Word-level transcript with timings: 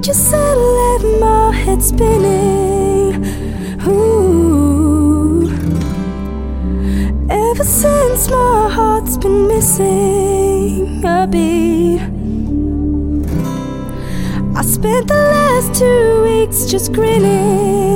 just 0.00 0.30
said 0.30 0.54
left 0.56 1.04
my 1.20 1.52
head 1.52 1.82
spinning. 1.82 3.24
Ooh. 3.86 5.50
Ever 7.28 7.64
since 7.64 8.30
my 8.30 8.70
heart's 8.70 9.16
been 9.18 9.48
missing 9.48 11.04
a 11.04 11.26
beat. 11.26 12.00
I 14.56 14.62
spent 14.62 15.08
the 15.08 15.14
last 15.14 15.78
two 15.78 16.22
weeks 16.24 16.66
just 16.66 16.92
grinning. 16.92 17.91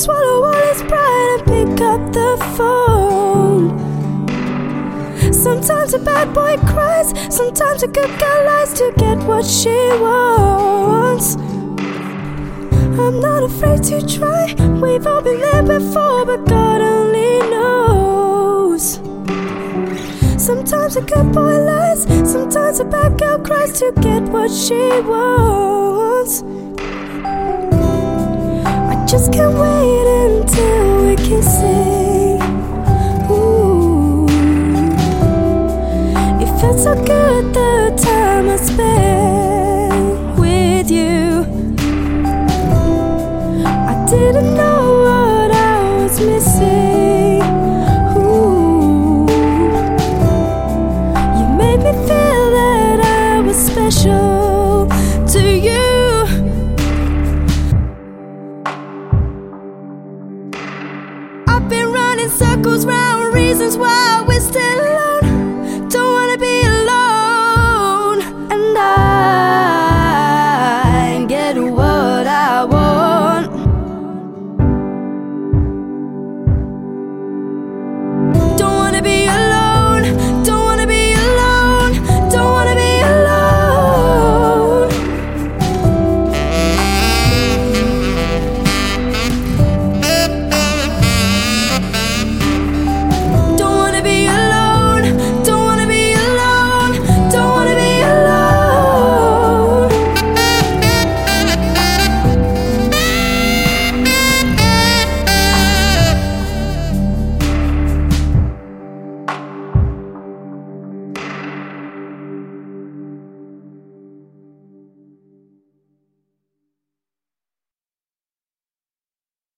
Swallow 0.00 0.46
all 0.46 0.62
his 0.72 0.82
pride 0.82 1.28
and 1.34 1.44
pick 1.44 1.80
up 1.82 2.00
the 2.12 2.36
phone. 2.56 3.78
Sometimes 5.30 5.92
a 5.92 5.98
bad 5.98 6.32
boy 6.32 6.56
cries, 6.72 7.10
sometimes 7.34 7.82
a 7.82 7.86
good 7.86 8.18
girl 8.18 8.44
lies 8.46 8.72
to 8.74 8.92
get 8.96 9.18
what 9.24 9.44
she 9.44 9.76
wants. 10.00 11.36
I'm 12.98 13.20
not 13.20 13.42
afraid 13.42 13.82
to 13.84 14.00
try. 14.06 14.54
We've 14.80 15.06
all 15.06 15.20
been 15.20 15.40
there 15.40 15.62
before, 15.62 16.24
but 16.24 16.46
God 16.46 16.80
only 16.80 17.38
knows. 17.50 19.00
Sometimes 20.42 20.96
a 20.96 21.02
good 21.02 21.30
boy 21.32 21.62
lies, 21.62 22.04
sometimes 22.30 22.80
a 22.80 22.84
bad 22.84 23.18
girl 23.18 23.38
cries 23.38 23.78
to 23.80 23.92
get 24.00 24.22
what 24.22 24.50
she 24.50 24.80
wants. 25.02 26.42
Just 29.10 29.32
can't 29.32 29.52
wait 29.54 30.06
until 30.38 31.02
we're 31.02 31.16
kissing. 31.16 31.69